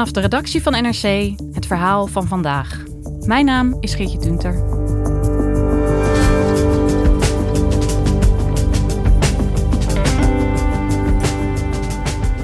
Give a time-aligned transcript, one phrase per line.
[0.00, 2.82] Vanaf de redactie van NRC het verhaal van vandaag.
[3.26, 4.52] Mijn naam is Geertje Tunter.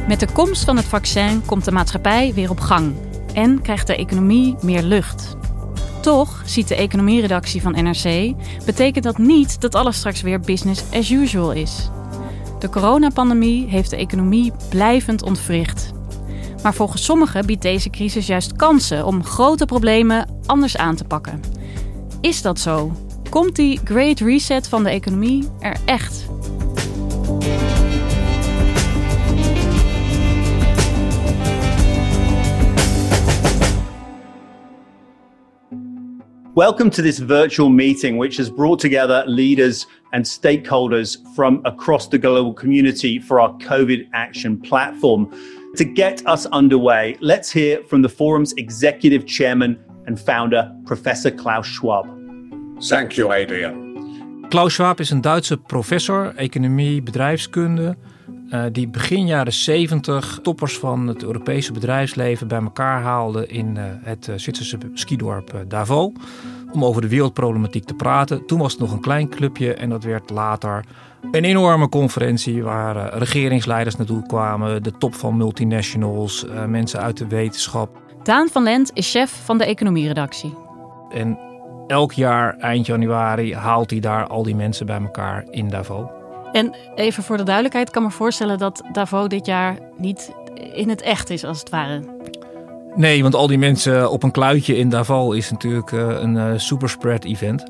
[0.09, 2.95] Met de komst van het vaccin komt de maatschappij weer op gang
[3.33, 5.37] en krijgt de economie meer lucht.
[6.01, 11.11] Toch, ziet de economieredactie van NRC, betekent dat niet dat alles straks weer business as
[11.11, 11.91] usual is.
[12.59, 15.95] De coronapandemie heeft de economie blijvend ontwricht.
[16.67, 21.41] Maar volgens sommigen biedt deze crisis juist kansen om grote problemen anders aan te pakken.
[22.21, 22.93] Is dat zo?
[23.31, 26.27] Komt die Great Reset van de economie er echt?
[36.55, 42.19] Welcome to this virtual meeting, which has brought together leaders and stakeholders from across the
[42.19, 45.29] global community for our COVID Action platform.
[45.77, 51.67] To get us underway, let's hear from the forum's executive chairman and founder, Professor Klaus
[51.67, 52.07] Schwab.
[52.81, 54.47] Thank you, Adrian.
[54.49, 57.97] Klaus Schwab is een Duitse professor economie, bedrijfskunde.
[58.51, 63.85] Uh, die begin jaren 70 toppers van het Europese bedrijfsleven bij elkaar haalde in uh,
[64.03, 66.11] het uh, Zwitserse skidorp Davos.
[66.73, 68.47] Om over de wereldproblematiek te praten.
[68.47, 70.85] Toen was het nog een klein clubje en dat werd later
[71.31, 74.83] een enorme conferentie waar regeringsleiders naartoe kwamen.
[74.83, 78.05] De top van multinationals, mensen uit de wetenschap.
[78.23, 80.55] Daan van Lent is chef van de economieredactie.
[81.11, 81.39] En
[81.87, 86.07] elk jaar eind januari haalt hij daar al die mensen bij elkaar in Davos.
[86.53, 90.35] En even voor de duidelijkheid, ik kan me voorstellen dat Davos dit jaar niet
[90.75, 92.03] in het echt is, als het ware.
[92.95, 97.25] Nee, want al die mensen op een kluitje in Davos is natuurlijk een uh, superspread
[97.25, 97.65] event.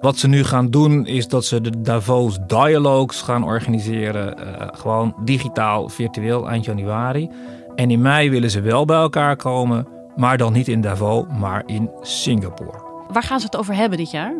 [0.00, 4.38] Wat ze nu gaan doen is dat ze de Davos Dialogues gaan organiseren.
[4.38, 7.30] Uh, gewoon digitaal, virtueel eind januari.
[7.74, 11.62] En in mei willen ze wel bij elkaar komen, maar dan niet in Davos, maar
[11.66, 13.06] in Singapore.
[13.12, 14.34] Waar gaan ze het over hebben dit jaar?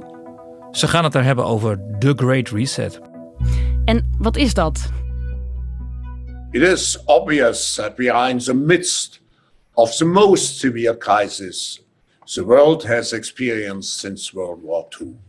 [0.70, 3.00] Ze gaan het er hebben over The Great Reset.
[3.84, 4.90] En wat is dat?
[6.50, 9.20] It is obvious that we are in the midst
[9.74, 11.82] of the most severe crisis
[12.34, 15.27] the world has experienced since World War II.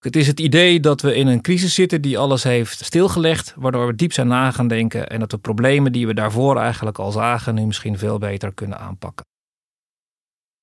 [0.00, 3.86] Het is het idee dat we in een crisis zitten die alles heeft stilgelegd, waardoor
[3.86, 7.10] we diep zijn na gaan denken en dat de problemen die we daarvoor eigenlijk al
[7.10, 9.24] zagen nu misschien veel beter kunnen aanpakken.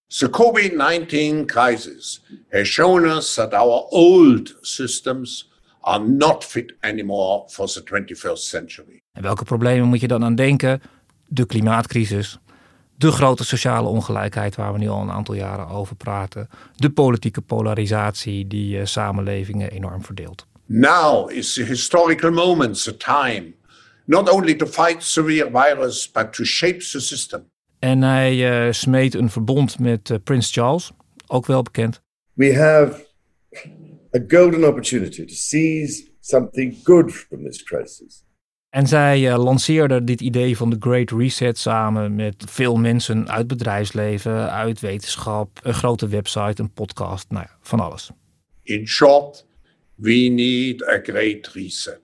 [0.07, 7.67] The COVID-19 crisis has shown us that our old systems are not fit anymore for
[7.67, 9.01] the 21st century.
[9.11, 10.81] En welke problemen moet je dan aan denken?
[11.27, 12.39] De klimaatcrisis,
[12.97, 17.41] de grote sociale ongelijkheid waar we nu al een aantal jaren over praten, de politieke
[17.41, 20.47] polarisatie die uh, samenlevingen enorm verdeelt.
[20.65, 23.53] Now is the historical moment, the time,
[24.05, 27.49] not only to fight the real virus, but to shape the system.
[27.79, 30.91] En hij uh, smeet een verbond met uh, Prins Charles,
[31.27, 32.01] ook wel bekend.
[32.33, 33.05] We have
[34.15, 38.26] a golden opportunity to seize something good from this crisis.
[38.77, 43.47] En zij uh, lanceerde dit idee van de Great Reset samen met veel mensen uit
[43.47, 48.09] bedrijfsleven, uit wetenschap, een grote website, een podcast, nou ja, van alles.
[48.63, 49.45] In short,
[49.95, 51.99] we need a great reset.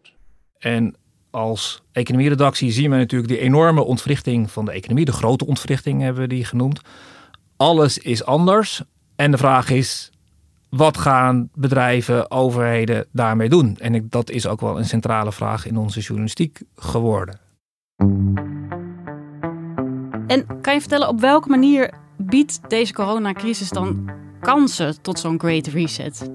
[0.58, 0.96] En
[1.30, 5.06] als economieredactie zien we natuurlijk die enorme ontwrichting van de economie.
[5.06, 6.82] De grote ontwrichting hebben we die genoemd.
[7.58, 8.82] Alles is anders.
[9.16, 10.12] En de vraag is,
[10.76, 13.78] wat gaan bedrijven, overheden daarmee doen?
[13.80, 17.40] En ik, dat is ook wel een centrale vraag in onze journalistiek geworden.
[20.28, 25.68] En kan je vertellen op welke manier biedt deze coronacrisis dan kansen tot zo'n great
[25.68, 26.30] reset?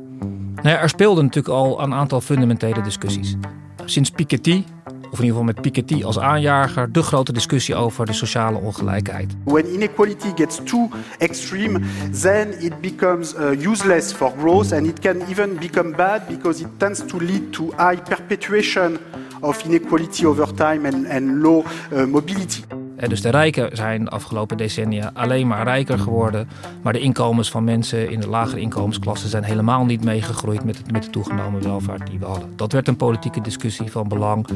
[0.55, 3.37] Nou ja, er speelden natuurlijk al een aantal fundamentele discussies.
[3.85, 4.65] Sinds Piketty
[5.11, 9.35] of in ieder geval met Piketty als aanjager, de grote discussie over de sociale ongelijkheid.
[9.45, 10.89] When inequality gets too
[11.19, 11.81] extreme,
[12.23, 16.69] then it becomes uh, useless for growth and it can even become bad because it
[16.77, 18.99] tends to lead to high perpetuation
[19.41, 22.78] of inequality over time and, and low uh, mobility.
[23.07, 26.49] Dus de rijken zijn de afgelopen decennia alleen maar rijker geworden.
[26.83, 30.93] Maar de inkomens van mensen in de lagere inkomensklassen zijn helemaal niet meegegroeid met, het,
[30.93, 32.53] met de toegenomen welvaart die we hadden.
[32.57, 34.49] Dat werd een politieke discussie van belang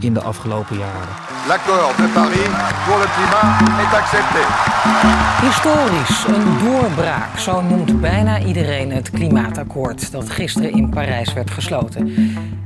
[0.00, 1.08] in de afgelopen jaren.
[1.48, 2.48] L'accord de Paris
[2.86, 4.42] pour le climat est accepté.
[5.46, 7.38] Historisch, een doorbraak.
[7.38, 12.12] Zo noemt bijna iedereen het klimaatakkoord dat gisteren in Parijs werd gesloten.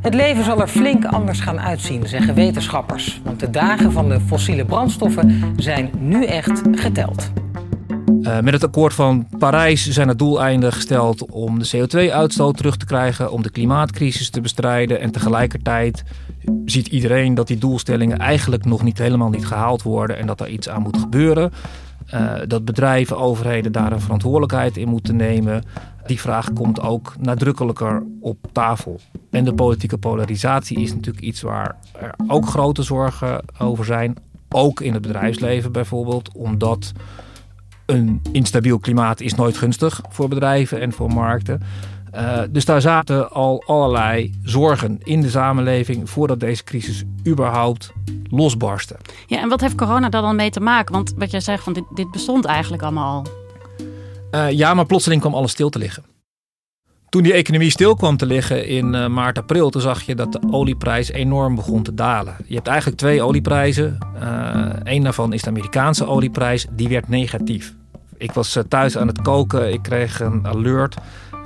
[0.03, 3.21] Het leven zal er flink anders gaan uitzien, zeggen wetenschappers.
[3.25, 7.31] Want de dagen van de fossiele brandstoffen zijn nu echt geteld.
[8.21, 12.87] Uh, met het akkoord van Parijs zijn het doeleinden gesteld om de CO2-uitstoot terug te
[12.87, 15.01] krijgen, om de klimaatcrisis te bestrijden.
[15.01, 16.05] En tegelijkertijd
[16.65, 20.49] ziet iedereen dat die doelstellingen eigenlijk nog niet helemaal niet gehaald worden en dat er
[20.49, 21.53] iets aan moet gebeuren.
[22.15, 25.63] Uh, dat bedrijven, overheden daar een verantwoordelijkheid in moeten nemen.
[26.07, 29.01] Die vraag komt ook nadrukkelijker op tafel.
[29.31, 34.17] En de politieke polarisatie is natuurlijk iets waar er ook grote zorgen over zijn.
[34.49, 36.93] Ook in het bedrijfsleven bijvoorbeeld, omdat
[37.87, 41.61] een instabiel klimaat is nooit gunstig voor bedrijven en voor markten.
[42.15, 47.93] Uh, dus daar zaten al allerlei zorgen in de samenleving voordat deze crisis überhaupt
[48.29, 48.97] losbarstte.
[49.27, 50.95] Ja, en wat heeft corona daar dan mee te maken?
[50.95, 53.42] Want wat jij zegt, van dit, dit bestond eigenlijk allemaal al.
[54.35, 56.05] Uh, ja, maar plotseling kwam alles stil te liggen.
[57.09, 60.33] Toen die economie stil kwam te liggen in uh, maart, april, toen zag je dat
[60.33, 62.37] de olieprijs enorm begon te dalen.
[62.47, 63.99] Je hebt eigenlijk twee olieprijzen.
[64.83, 67.75] Eén daarvan is de Amerikaanse olieprijs, die werd negatief.
[68.17, 70.97] Ik was thuis aan het koken, ik kreeg een alert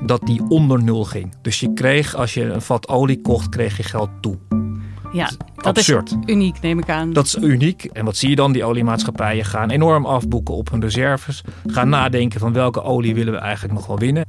[0.01, 1.35] dat die onder nul ging.
[1.43, 4.37] Dus je kreeg, als je een vat olie kocht, kreeg je geld toe.
[5.17, 6.11] Ja, dat Absurd.
[6.11, 7.13] is uniek, neem ik aan.
[7.13, 7.85] Dat is uniek.
[7.85, 8.53] En wat zie je dan?
[8.53, 11.43] Die oliemaatschappijen gaan enorm afboeken op hun reserves.
[11.67, 14.25] Gaan nadenken van welke olie willen we eigenlijk nog wel winnen.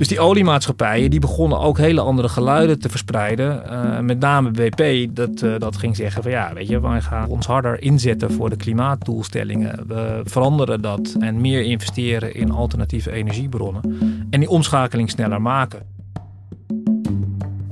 [0.00, 3.62] Dus die oliemaatschappijen die begonnen ook hele andere geluiden te verspreiden.
[3.66, 7.28] Uh, met name BP, dat, uh, dat ging zeggen van ja, weet je, wij gaan
[7.28, 9.84] ons harder inzetten voor de klimaatdoelstellingen.
[9.86, 13.98] We veranderen dat en meer investeren in alternatieve energiebronnen.
[14.30, 15.98] En die omschakeling sneller maken.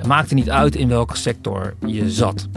[0.08, 2.48] Maakte niet uit in welke sector je zat.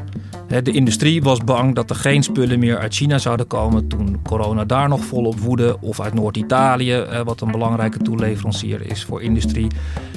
[0.64, 4.66] De industrie was bang dat er geen spullen meer uit China zouden komen toen corona
[4.66, 5.78] daar nog volop woedde.
[5.82, 9.68] Of uit Noord-Italië, wat een belangrijke toeleverancier is voor industrie.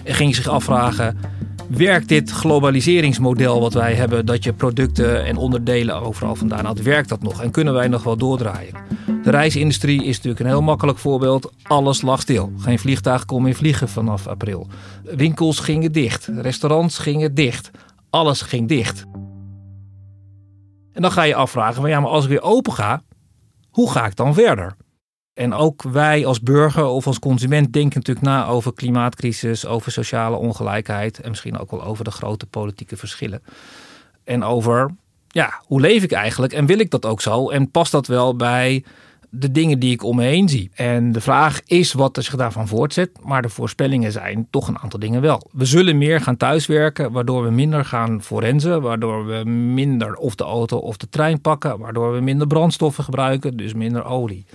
[0.02, 1.18] En ging zich afvragen,
[1.68, 7.08] werkt dit globaliseringsmodel wat wij hebben, dat je producten en onderdelen overal vandaan haalt, werkt
[7.08, 7.42] dat nog?
[7.42, 8.74] En kunnen wij nog wel doordraaien?
[9.24, 11.52] De reisindustrie is natuurlijk een heel makkelijk voorbeeld.
[11.62, 12.52] Alles lag stil.
[12.58, 14.66] Geen vliegtuig kon meer vliegen vanaf april.
[15.02, 16.26] Winkels gingen dicht.
[16.26, 17.70] Restaurants gingen dicht.
[18.10, 19.04] Alles ging dicht.
[20.92, 23.02] En dan ga je afvragen, van ja, maar als ik weer open ga,
[23.70, 24.76] hoe ga ik dan verder?
[25.34, 30.36] En ook wij als burger of als consument denken natuurlijk na over klimaatcrisis, over sociale
[30.36, 33.42] ongelijkheid en misschien ook wel over de grote politieke verschillen.
[34.24, 34.90] En over,
[35.28, 37.50] ja, hoe leef ik eigenlijk en wil ik dat ook zo?
[37.50, 38.84] En past dat wel bij
[39.38, 40.70] de dingen die ik om me heen zie.
[40.74, 43.10] En de vraag is wat er zich daarvan voortzet.
[43.22, 45.50] Maar de voorspellingen zijn toch een aantal dingen wel.
[45.52, 48.82] We zullen meer gaan thuiswerken, waardoor we minder gaan forensen.
[48.82, 51.78] Waardoor we minder of de auto of de trein pakken.
[51.78, 54.46] Waardoor we minder brandstoffen gebruiken, dus minder olie.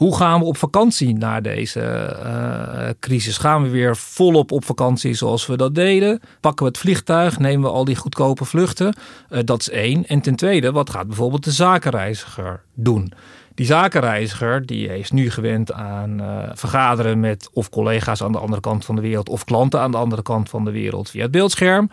[0.00, 3.38] Hoe gaan we op vakantie na deze uh, crisis?
[3.38, 6.20] Gaan we weer volop op vakantie zoals we dat deden?
[6.40, 7.38] Pakken we het vliegtuig?
[7.38, 8.94] Nemen we al die goedkope vluchten?
[9.30, 10.06] Uh, dat is één.
[10.06, 13.12] En ten tweede, wat gaat bijvoorbeeld de zakenreiziger doen?
[13.54, 18.60] Die zakenreiziger die is nu gewend aan uh, vergaderen met of collega's aan de andere
[18.60, 21.30] kant van de wereld of klanten aan de andere kant van de wereld via het
[21.30, 21.90] beeldscherm.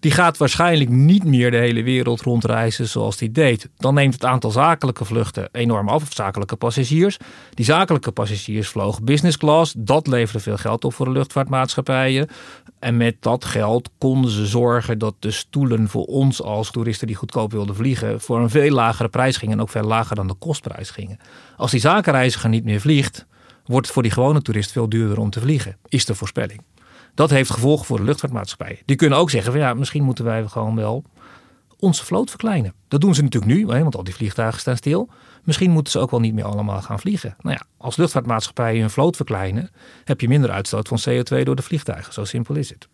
[0.00, 3.68] Die gaat waarschijnlijk niet meer de hele wereld rondreizen zoals die deed.
[3.76, 7.16] Dan neemt het aantal zakelijke vluchten enorm af, of zakelijke passagiers.
[7.54, 9.74] Die zakelijke passagiers vlogen business class.
[9.78, 12.28] Dat leverde veel geld op voor de luchtvaartmaatschappijen.
[12.78, 17.16] En met dat geld konden ze zorgen dat de stoelen voor ons als toeristen die
[17.16, 20.34] goedkoop wilden vliegen, voor een veel lagere prijs gingen en ook veel lager dan de
[20.34, 21.18] kostprijs gingen.
[21.56, 23.26] Als die zakenreiziger niet meer vliegt,
[23.64, 26.62] wordt het voor die gewone toerist veel duurder om te vliegen, is de voorspelling.
[27.14, 28.78] Dat heeft gevolgen voor de luchtvaartmaatschappijen.
[28.84, 31.04] Die kunnen ook zeggen van ja, misschien moeten wij gewoon wel
[31.78, 32.74] onze vloot verkleinen.
[32.88, 35.08] Dat doen ze natuurlijk nu, want al die vliegtuigen staan stil.
[35.44, 37.36] Misschien moeten ze ook wel niet meer allemaal gaan vliegen.
[37.40, 39.70] Nou ja, als luchtvaartmaatschappijen hun vloot verkleinen,
[40.04, 42.12] heb je minder uitstoot van CO2 door de vliegtuigen.
[42.12, 42.88] Zo simpel is het.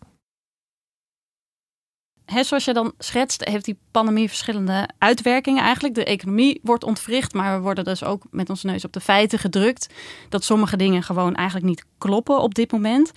[2.25, 5.95] He, zoals je dan schetst, heeft die pandemie verschillende uitwerkingen eigenlijk.
[5.95, 9.39] De economie wordt ontwricht, maar we worden dus ook met onze neus op de feiten
[9.39, 9.93] gedrukt.
[10.29, 13.11] Dat sommige dingen gewoon eigenlijk niet kloppen op dit moment.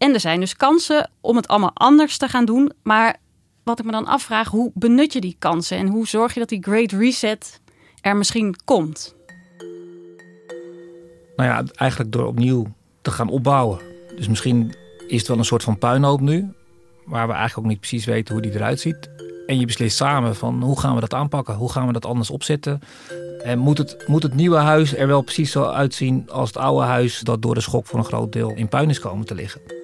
[0.00, 2.72] En er zijn dus kansen om het allemaal anders te gaan doen.
[2.82, 3.16] Maar
[3.64, 6.48] wat ik me dan afvraag, hoe benut je die kansen en hoe zorg je dat
[6.48, 7.60] die Great Reset
[8.00, 9.14] er misschien komt?
[11.36, 12.66] Nou ja, eigenlijk door opnieuw
[13.02, 13.78] te gaan opbouwen.
[14.16, 14.74] Dus misschien
[15.06, 16.52] is het wel een soort van puinhoop nu,
[17.04, 19.10] waar we eigenlijk ook niet precies weten hoe die eruit ziet.
[19.46, 21.54] En je beslist samen van hoe gaan we dat aanpakken?
[21.54, 22.80] Hoe gaan we dat anders opzetten?
[23.42, 26.86] En moet het, moet het nieuwe huis er wel precies zo uitzien als het oude
[26.86, 29.79] huis dat door de schok voor een groot deel in puin is komen te liggen?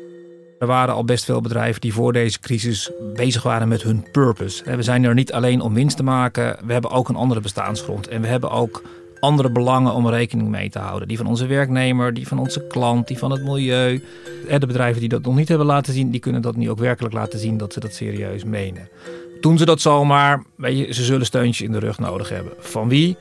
[0.59, 4.77] Er waren al best veel bedrijven die voor deze crisis bezig waren met hun purpose.
[4.77, 8.09] We zijn er niet alleen om winst te maken, we hebben ook een andere bestaansgrond.
[8.09, 8.83] En we hebben ook
[9.21, 11.09] andere belangen om rekening mee te houden.
[11.09, 14.03] Die van onze werknemer, die van onze klant, die van het milieu.
[14.59, 17.15] De bedrijven die dat nog niet hebben laten zien, die kunnen dat nu ook werkelijk
[17.15, 18.89] laten zien dat ze dat serieus menen.
[19.41, 22.53] Doen ze dat zomaar, weet je, ze zullen steuntjes in de rug nodig hebben.
[22.59, 23.17] Van wie?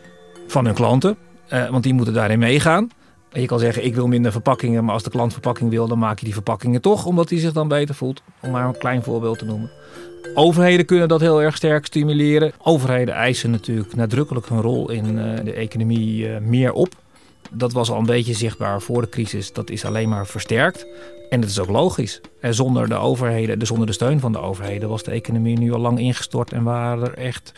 [0.47, 2.89] Van hun klanten, eh, want die moeten daarin meegaan.
[3.41, 6.19] Je kan zeggen, ik wil minder verpakkingen, maar als de klant verpakking wil, dan maak
[6.19, 8.21] je die verpakkingen toch, omdat hij zich dan beter voelt.
[8.41, 9.71] Om maar een klein voorbeeld te noemen.
[10.33, 12.51] Overheden kunnen dat heel erg sterk stimuleren.
[12.63, 16.93] Overheden eisen natuurlijk nadrukkelijk hun rol in uh, de economie uh, meer op.
[17.51, 19.53] Dat was al een beetje zichtbaar voor de crisis.
[19.53, 20.85] Dat is alleen maar versterkt.
[21.29, 22.21] En dat is ook logisch.
[22.41, 25.73] En zonder de overheden, dus zonder de steun van de overheden, was de economie nu
[25.73, 27.51] al lang ingestort en waren er echt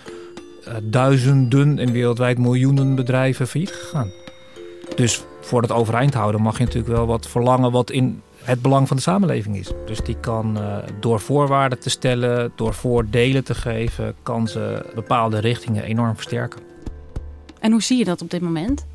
[0.68, 4.12] uh, duizenden en wereldwijd miljoenen bedrijven failliet gegaan.
[4.96, 8.88] Dus voor het overeind houden mag je natuurlijk wel wat verlangen wat in het belang
[8.88, 9.72] van de samenleving is.
[9.86, 15.40] Dus die kan uh, door voorwaarden te stellen, door voordelen te geven, kan ze bepaalde
[15.40, 16.62] richtingen enorm versterken.
[17.60, 18.86] En hoe zie je dat op dit moment?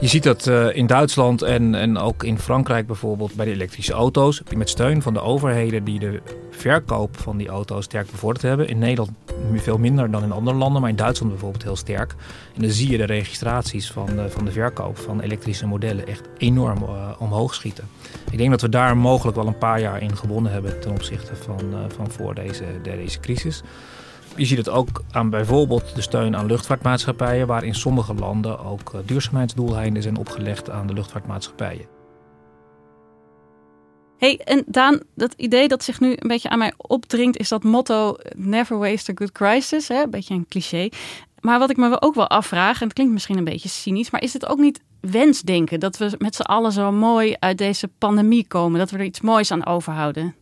[0.00, 3.92] Je ziet dat uh, in Duitsland en, en ook in Frankrijk bijvoorbeeld bij de elektrische
[3.92, 4.42] auto's.
[4.56, 8.68] Met steun van de overheden die de verkoop van die auto's sterk bevorderd hebben.
[8.68, 9.10] In Nederland
[9.54, 12.14] veel minder dan in andere landen, maar in Duitsland bijvoorbeeld heel sterk.
[12.54, 16.28] En dan zie je de registraties van de, van de verkoop van elektrische modellen echt
[16.38, 17.88] enorm uh, omhoog schieten.
[18.30, 21.36] Ik denk dat we daar mogelijk wel een paar jaar in gewonnen hebben ten opzichte
[21.36, 23.62] van, uh, van voor deze, deze crisis.
[24.36, 28.92] Je ziet het ook aan bijvoorbeeld de steun aan luchtvaartmaatschappijen, waar in sommige landen ook
[29.04, 31.97] duurzaamheidsdoeleinden zijn opgelegd aan de luchtvaartmaatschappijen.
[34.18, 37.62] Hey, en Daan, dat idee dat zich nu een beetje aan mij opdringt, is dat
[37.62, 39.88] motto Never waste a good crisis.
[39.88, 40.02] Hè?
[40.02, 40.88] Een beetje een cliché.
[41.40, 44.22] Maar wat ik me ook wel afvraag, en het klinkt misschien een beetje cynisch, maar
[44.22, 48.46] is het ook niet wensdenken dat we met z'n allen zo mooi uit deze pandemie
[48.46, 50.34] komen, dat we er iets moois aan overhouden?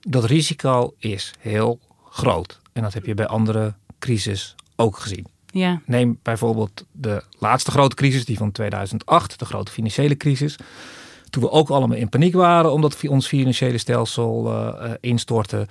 [0.00, 1.78] Dat risico is heel
[2.10, 2.60] groot.
[2.72, 5.26] En dat heb je bij andere crisis ook gezien.
[5.46, 5.80] Ja.
[5.86, 10.56] Neem bijvoorbeeld de laatste grote crisis, die van 2008, de grote financiële crisis.
[11.34, 15.66] Toen we ook allemaal in paniek waren omdat ons financiële stelsel uh, instortte.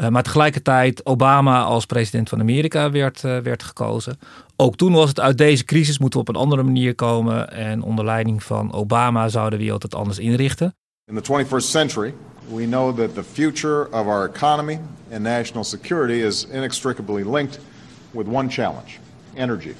[0.00, 4.18] Uh, maar tegelijkertijd Obama als president van Amerika werd, werd gekozen.
[4.56, 7.52] Ook toen was het uit deze crisis moeten we op een andere manier komen.
[7.52, 10.74] En onder leiding van Obama zou de wereld het anders inrichten.
[11.04, 12.14] In the 21st century,
[12.54, 14.80] we know that the future of our economy
[15.12, 17.60] and national security is inextricably linked
[18.10, 18.98] with one challenge:
[19.34, 19.74] energy.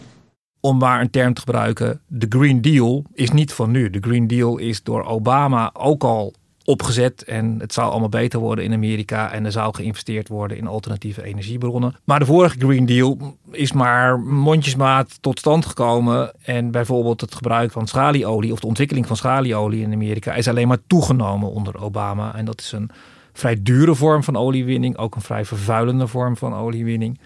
[0.61, 3.91] Om maar een term te gebruiken, de Green Deal is niet van nu.
[3.91, 6.35] De Green Deal is door Obama ook al
[6.69, 10.67] opgezet en het zou allemaal beter worden in Amerika en er zou geïnvesteerd worden in
[10.67, 11.97] alternatieve energiebronnen.
[12.05, 17.73] Maar de vorige Green Deal is maar mondjesmaat tot stand gekomen en bijvoorbeeld het gebruik
[17.73, 22.35] van schalieolie of de ontwikkeling van schalieolie in Amerika is alleen maar toegenomen onder Obama
[22.35, 22.91] en dat is een
[23.33, 27.21] vrij dure vorm van oliewinning, ook een vrij vervuilende vorm van oliewinning.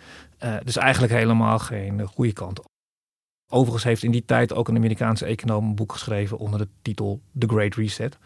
[0.45, 2.61] Uh, dus eigenlijk helemaal geen goede kant.
[3.55, 7.21] Overigens heeft in die tijd ook een Amerikaanse econoom een boek geschreven onder de titel
[7.39, 8.19] The Great Reset.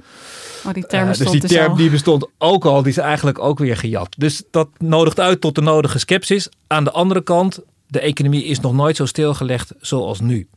[0.66, 1.76] Oh, die term bestond uh, dus die term al.
[1.76, 4.14] die bestond ook al, die is eigenlijk ook weer gejat.
[4.18, 6.48] Dus dat nodigt uit tot de nodige sceptisch.
[6.66, 10.48] Aan de andere kant, de economie is nog nooit zo stilgelegd zoals nu.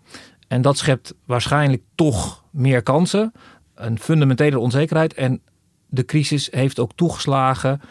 [0.47, 3.31] En dat schept waarschijnlijk toch meer kansen,
[3.75, 5.13] een fundamentele onzekerheid.
[5.13, 5.41] En
[5.87, 7.81] de crisis heeft ook toegeslagen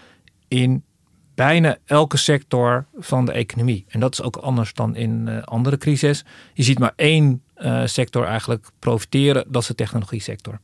[0.49, 0.85] in
[1.39, 3.85] bijna elke sector van de economie.
[3.89, 6.25] En dat is ook anders dan in uh, andere crises.
[6.53, 10.61] Je ziet maar één uh, sector eigenlijk profiteren, dat is de technologie sector.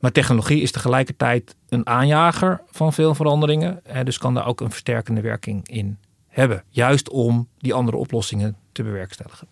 [0.00, 3.80] Maar technologie is tegelijkertijd een aanjager van veel veranderingen.
[3.82, 6.64] Hè, dus kan daar ook een versterkende werking in hebben.
[6.68, 9.48] Juist om die andere oplossingen te bewerkstelligen.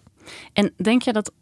[0.53, 1.33] En denk je dat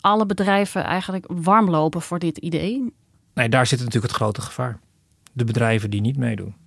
[0.00, 2.92] alle bedrijven eigenlijk warm lopen voor dit idee?
[3.34, 4.78] Nee, daar zit natuurlijk het grote gevaar.
[5.32, 6.64] De bedrijven die niet meedoen.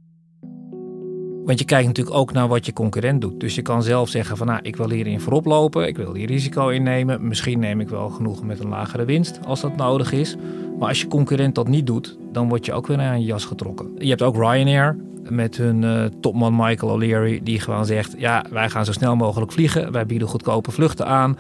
[1.50, 3.40] Want je kijkt natuurlijk ook naar wat je concurrent doet.
[3.40, 5.88] Dus je kan zelf zeggen van nou, ik wil hierin voorop lopen.
[5.88, 7.28] Ik wil hier risico innemen.
[7.28, 10.36] Misschien neem ik wel genoegen met een lagere winst als dat nodig is.
[10.80, 13.46] Maar als je concurrent dat niet doet, dan word je ook weer aan je jas
[13.46, 13.92] getrokken.
[13.98, 14.98] Je hebt ook Ryanair
[15.30, 18.16] met hun uh, topman Michael O'Leary die gewoon zegt...
[18.18, 19.92] ja, wij gaan zo snel mogelijk vliegen.
[19.92, 21.38] Wij bieden goedkope vluchten aan.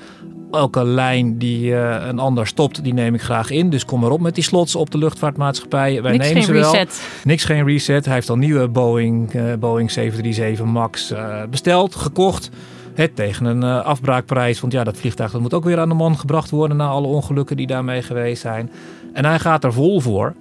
[0.51, 3.69] Elke lijn die uh, een ander stopt, die neem ik graag in.
[3.69, 6.01] Dus kom maar op met die slots op de luchtvaartmaatschappij.
[6.01, 6.71] Wij Niks nemen ze wel.
[6.71, 7.01] Reset.
[7.23, 8.05] Niks geen reset.
[8.05, 12.49] Hij heeft al nieuwe Boeing, uh, Boeing 737 MAX uh, besteld, gekocht.
[12.93, 14.59] Het tegen een afbraakprijs.
[14.59, 17.07] Want ja, dat vliegtuig dat moet ook weer aan de man gebracht worden na alle
[17.07, 18.71] ongelukken die daarmee geweest zijn.
[19.13, 20.33] En hij gaat er vol voor.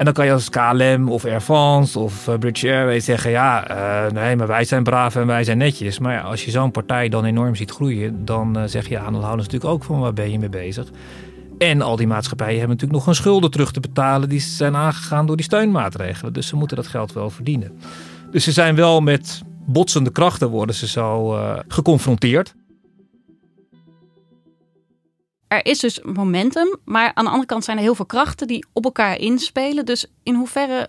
[0.00, 3.70] En dan kan je als KLM of Air France of uh, British Airways zeggen: ja,
[3.70, 5.98] uh, nee, maar wij zijn braaf en wij zijn netjes.
[5.98, 9.48] Maar ja, als je zo'n partij dan enorm ziet groeien, dan uh, zeg je aandeelhouders
[9.48, 10.88] natuurlijk ook van waar ben je mee bezig.
[11.58, 14.28] En al die maatschappijen hebben natuurlijk nog een schulden terug te betalen.
[14.28, 16.32] Die zijn aangegaan door die steunmaatregelen.
[16.32, 17.72] Dus ze moeten dat geld wel verdienen.
[18.30, 21.38] Dus ze zijn wel met botsende krachten worden ze zo
[21.68, 22.54] geconfronteerd
[25.50, 28.66] er is dus momentum, maar aan de andere kant zijn er heel veel krachten die
[28.72, 29.84] op elkaar inspelen.
[29.86, 30.88] Dus in hoeverre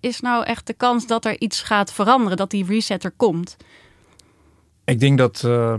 [0.00, 3.56] is nou echt de kans dat er iets gaat veranderen, dat die reset er komt?
[4.84, 5.74] Ik denk dat uh,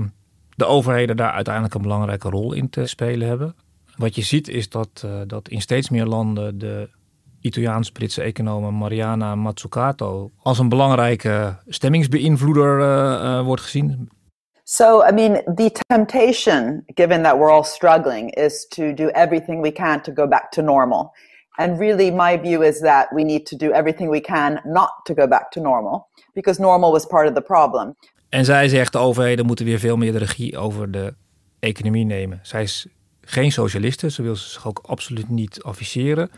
[0.55, 3.55] de overheden daar uiteindelijk een belangrijke rol in te spelen hebben.
[3.95, 6.89] Wat je ziet is dat, uh, dat in steeds meer landen de
[7.41, 14.09] Italiaans-Britse econoom Mariana Mazzucato als een belangrijke stemmingsbeïnvloeder uh, wordt gezien.
[14.65, 19.71] So, I mean, the temptation, given that we're all struggling, is to do everything we
[19.71, 21.13] can to go back to normal.
[21.57, 25.13] And really, my view is that we need to do everything we can not to
[25.13, 27.95] go back to normal, because normal was part of the problem.
[28.29, 31.13] En zij zegt de overheden moeten weer veel meer de regie over de
[31.59, 32.39] economie nemen.
[32.41, 32.87] Zij is
[33.21, 36.31] geen socialiste, ze wil zich ook absoluut niet afficheren.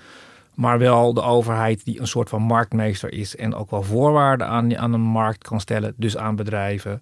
[0.53, 4.77] Maar wel de overheid die een soort van marktmeester is en ook wel voorwaarden aan,
[4.77, 7.01] aan een markt kan stellen, dus aan bedrijven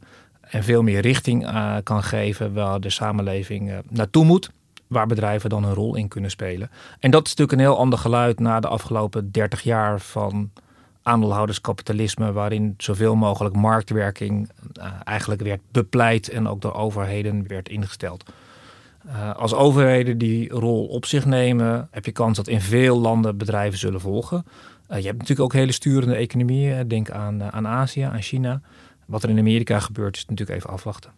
[0.53, 4.50] en veel meer richting uh, kan geven waar de samenleving uh, naartoe moet.
[4.88, 6.69] Waar bedrijven dan een rol in kunnen spelen.
[7.00, 10.51] En dat is natuurlijk een heel ander geluid na de afgelopen 30 jaar van
[11.01, 18.24] aandeelhouderskapitalisme, waarin zoveel mogelijk marktwerking uh, eigenlijk werd bepleit en ook door overheden werd ingesteld.
[19.36, 23.79] als overheden die rol op zich nemen, heb je kans dat in veel landen bedrijven
[23.79, 24.45] zullen volgen.
[24.88, 26.88] je hebt natuurlijk ook hele sturende economieën.
[26.88, 28.62] Denk aan, aan Azië, aan China.
[29.07, 31.12] Wat er in Amerika gebeurt is natuurlijk even afwachten.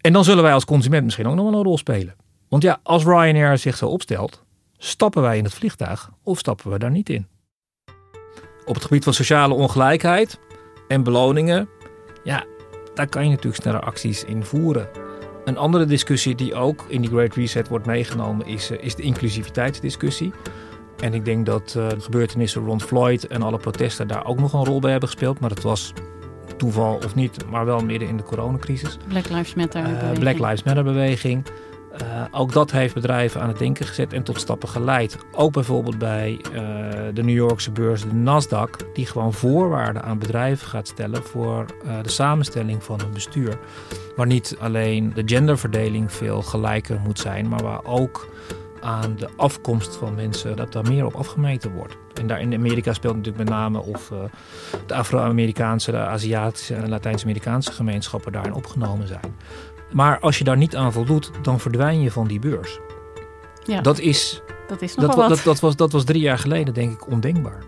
[0.00, 2.14] En dan zullen wij als consument misschien ook nog wel een rol spelen.
[2.48, 4.42] Want ja, als Ryanair zich zo opstelt,
[4.78, 7.26] stappen wij in het vliegtuig of stappen we daar niet in?
[8.64, 10.38] Op het gebied van sociale ongelijkheid
[10.88, 11.68] en beloningen,
[12.24, 12.44] ja,
[12.94, 14.88] daar kan je natuurlijk sneller acties in voeren.
[15.44, 19.02] Een andere discussie die ook in die Great Reset wordt meegenomen is, eh, is de
[19.02, 20.32] inclusiviteitsdiscussie.
[21.00, 24.52] En ik denk dat uh, de gebeurtenissen rond Floyd en alle protesten daar ook nog
[24.52, 25.40] een rol bij hebben gespeeld.
[25.40, 25.92] Maar dat was
[26.56, 28.98] toeval of niet, maar wel midden in de coronacrisis.
[29.08, 30.18] Black Lives Matter beweging.
[30.18, 31.46] Black Lives Matter beweging.
[32.02, 35.18] Uh, ook dat heeft bedrijven aan het denken gezet en tot stappen geleid.
[35.32, 36.58] Ook bijvoorbeeld bij uh,
[37.14, 41.66] de New Yorkse beurs, de Nasdaq, die gewoon voorwaarden aan bedrijven gaat stellen voor
[42.02, 43.58] de samenstelling van hun bestuur.
[44.16, 48.28] Waar niet alleen de genderverdeling veel gelijker moet zijn, maar waar ook
[48.84, 51.96] aan de afkomst van mensen, dat daar meer op afgemeten wordt.
[52.14, 54.18] En daar in Amerika speelt natuurlijk met name of uh,
[54.86, 59.34] de Afro-Amerikaanse, de Aziatische en Latijns-Amerikaanse gemeenschappen daarin opgenomen zijn.
[59.92, 62.78] Maar als je daar niet aan voldoet, dan verdwijn je van die beurs.
[63.64, 64.42] Ja, dat is.
[64.68, 65.28] Dat is nogal dat, wat.
[65.28, 67.62] Dat, dat, was, dat was drie jaar geleden, denk ik, ondenkbaar.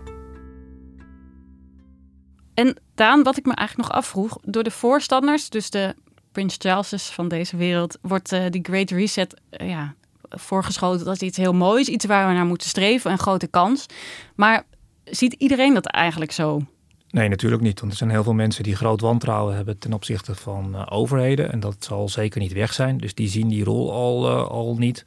[2.55, 5.95] En Daan, wat ik me eigenlijk nog afvroeg, door de voorstanders, dus de
[6.33, 9.95] Prince Charleses van deze wereld, wordt uh, die Great Reset uh, ja,
[10.29, 13.87] voorgeschoten als iets heel moois, iets waar we naar moeten streven, een grote kans.
[14.35, 14.67] Maar
[15.05, 16.61] ziet iedereen dat eigenlijk zo?
[17.11, 17.81] Nee, natuurlijk niet.
[17.81, 21.53] Want er zijn heel veel mensen die groot wantrouwen hebben ten opzichte van uh, overheden.
[21.53, 22.99] En dat zal zeker niet weg zijn.
[22.99, 25.05] Dus die zien die rol al, uh, al niet.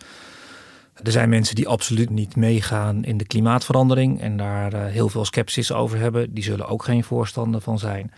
[1.04, 5.26] Er zijn mensen die absoluut niet meegaan in de klimaatverandering en daar uh, heel veel
[5.26, 6.34] sceptisch over hebben.
[6.34, 8.12] Die zullen ook geen voorstander van zijn.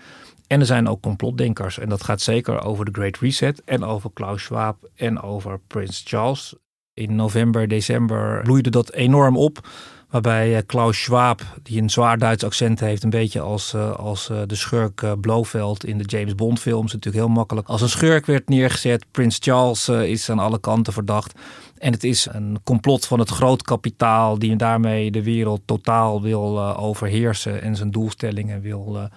[0.48, 1.80] En er zijn ook complotdenkers.
[1.80, 6.04] En dat gaat zeker over de Great Reset en over Klaus Schwab en over Prins
[6.06, 6.56] Charles.
[6.94, 9.68] In november, december bloeide dat enorm op.
[10.12, 14.30] Waarbij eh, Klaus Schwab, die een zwaar Duits accent heeft, een beetje als, eh, als
[14.30, 18.26] eh, de schurk Blofeld in de James Bond films, natuurlijk heel makkelijk als een schurk
[18.26, 19.06] werd neergezet.
[19.12, 21.40] Prins Charles is aan alle kanten verdacht.
[21.78, 26.76] En het is een complot van het groot kapitaal die daarmee de wereld totaal wil
[26.78, 29.10] overheersen en zijn doelstellingen wil,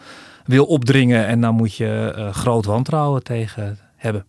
[0.44, 1.26] wil opdringen.
[1.26, 4.26] En daar moet je groot wantrouwen tegen hebben.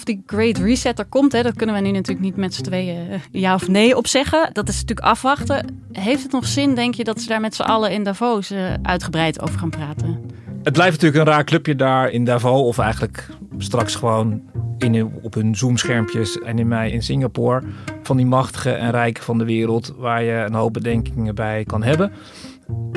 [0.00, 2.62] Of die Great Reset er komt, hè, dat kunnen we nu natuurlijk niet met z'n
[2.62, 4.50] tweeën eh, ja of nee op zeggen.
[4.52, 5.82] Dat is natuurlijk afwachten.
[5.92, 8.72] Heeft het nog zin, denk je, dat ze daar met z'n allen in Davos uh,
[8.82, 10.20] uitgebreid over gaan praten?
[10.62, 12.60] Het blijft natuurlijk een raar clubje daar in Davos.
[12.60, 14.42] Of eigenlijk straks gewoon
[14.78, 17.62] in, op hun Zoom-schermpjes en in mei in Singapore.
[18.02, 21.82] Van die machtige en rijken van de wereld waar je een hoop bedenkingen bij kan
[21.82, 22.12] hebben.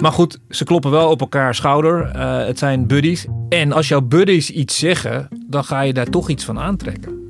[0.01, 2.15] Maar goed, ze kloppen wel op elkaar schouder.
[2.15, 3.25] Uh, het zijn buddies.
[3.49, 7.21] En als jouw buddies iets zeggen, dan ga je daar toch iets van aantrekken.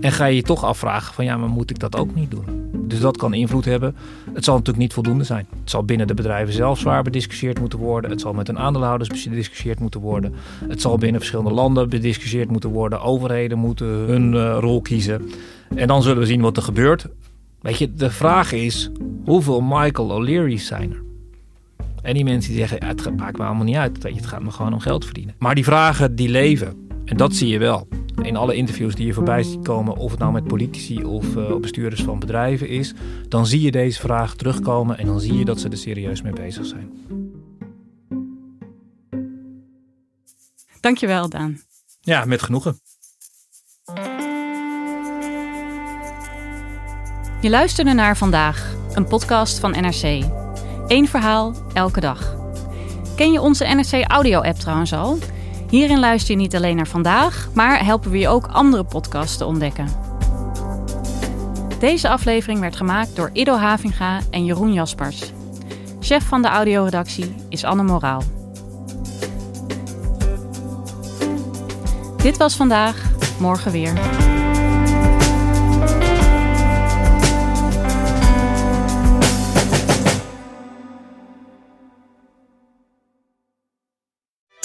[0.00, 2.44] En ga je je toch afvragen van ja, maar moet ik dat ook niet doen?
[2.72, 3.96] Dus dat kan invloed hebben.
[4.32, 5.46] Het zal natuurlijk niet voldoende zijn.
[5.60, 8.10] Het zal binnen de bedrijven zelf zwaar bediscussieerd moeten worden.
[8.10, 10.34] Het zal met hun aandeelhouders bediscussieerd moeten worden.
[10.68, 13.00] Het zal binnen verschillende landen bediscussieerd moeten worden.
[13.00, 15.30] Overheden moeten hun uh, rol kiezen.
[15.74, 17.06] En dan zullen we zien wat er gebeurt.
[17.60, 18.90] Weet je, de vraag is:
[19.24, 21.02] hoeveel Michael O'Leary's zijn er?
[22.02, 24.02] En die mensen die zeggen: het maakt me allemaal niet uit.
[24.02, 25.34] Weet je, het gaat me gewoon om geld verdienen.
[25.38, 26.87] Maar die vragen die leven.
[27.08, 27.88] En dat zie je wel.
[28.22, 31.56] In alle interviews die je voorbij ziet komen, of het nou met politici of uh,
[31.56, 32.94] bestuurders van bedrijven is,
[33.28, 36.32] dan zie je deze vraag terugkomen en dan zie je dat ze er serieus mee
[36.32, 36.92] bezig zijn.
[40.80, 41.60] Dankjewel, Daan.
[42.00, 42.80] Ja, met genoegen.
[47.40, 50.24] Je luisterde naar vandaag, een podcast van NRC.
[50.86, 52.36] Eén verhaal, elke dag.
[53.16, 55.18] Ken je onze NRC Audio-app trouwens al?
[55.70, 59.44] Hierin luister je niet alleen naar vandaag, maar helpen we je ook andere podcasts te
[59.44, 59.88] ontdekken.
[61.78, 65.32] Deze aflevering werd gemaakt door Ido Havinga en Jeroen Jaspers.
[66.00, 68.22] Chef van de audioredactie is Anne Moraal.
[72.16, 74.26] Dit was vandaag, morgen weer.